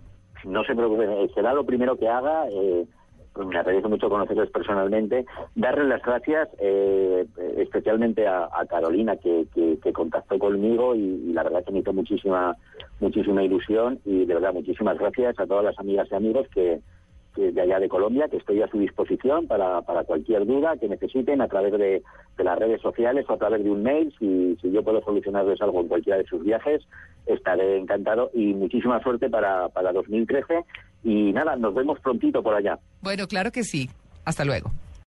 no 0.45 0.65
se 0.65 0.75
preocupe, 0.75 1.05
eh, 1.05 1.31
será 1.35 1.53
lo 1.55 1.65
primero 1.65 1.97
que 1.97 2.09
haga. 2.09 2.49
Eh, 2.51 2.87
pues 3.33 3.49
me 3.49 3.59
agradece 3.59 3.89
mucho 3.89 4.11
conocerles 4.11 4.51
personalmente. 4.51 5.25
Darles 5.55 5.89
las 5.89 6.03
gracias 6.03 6.51
eh, 6.59 7.27
especialmente 7.57 8.27
a, 8.27 8.49
Carolina 8.69 9.17
que, 9.17 9.47
que, 9.55 9.93
contactó 9.93 10.39
conmigo 10.39 10.95
y, 10.95 11.33
la 11.33 11.43
verdad 11.43 11.65
que 11.65 11.73
me 11.73 11.79
hizo 11.79 11.93
muchísima, 11.95 12.57
muchísima 13.01 13.43
ilusión 13.43 14.01
y 14.05 14.27
de 14.27 14.35
verdad 14.35 14.53
muchísimas 14.53 14.99
gracias 14.99 15.39
a 15.39 15.47
todas 15.47 15.65
las 15.65 15.79
amigas 15.79 16.09
y 16.11 16.15
amigos 16.15 16.47
que, 16.55 16.81
de 17.37 17.61
allá 17.61 17.79
de 17.79 17.89
Colombia, 17.89 18.29
que 18.29 18.37
estoy 18.37 18.61
a 18.63 18.69
su 18.69 18.79
disposición 18.79 19.47
para, 19.47 19.83
para 19.83 20.05
cualquier 20.05 20.47
duda 20.47 20.77
que 20.77 20.89
necesiten 20.89 21.41
a 21.41 21.49
través 21.49 21.73
de, 21.73 22.03
de, 22.37 22.45
las 22.45 22.59
redes 22.59 22.81
sociales 22.81 23.25
o 23.29 23.33
a 23.33 23.39
través 23.39 23.65
de 23.65 23.71
un 23.71 23.83
mail. 23.83 24.15
Si, 24.19 24.57
si 24.61 24.71
yo 24.71 24.83
puedo 24.83 25.03
solucionarles 25.03 25.61
algo 25.63 25.81
en 25.81 25.89
cualquiera 25.89 26.19
de 26.19 26.27
sus 26.27 26.43
viajes, 26.45 26.83
estaré 27.27 27.79
encantado 27.79 28.31
y 28.35 28.53
muchísima 28.55 29.03
suerte 29.03 29.31
para, 29.31 29.69
para 29.69 29.93
2013. 29.93 30.65
Y 31.05 31.33
nada, 31.33 31.57
nos 31.57 31.75
vemos 31.75 31.99
prontito 32.01 32.43
por 32.43 32.55
allá. 32.55 32.79
Bueno, 33.01 33.27
claro 33.27 33.51
que 33.51 33.65
sí. 33.65 33.89
Hasta 34.25 34.45
luego. 34.45 34.71